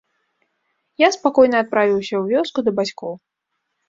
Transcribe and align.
Я 1.03 1.09
спакойна 1.15 1.57
адправіўся 1.63 2.15
ў 2.21 2.39
вёску 2.39 2.59
да 2.69 2.73
бацькоў. 2.81 3.13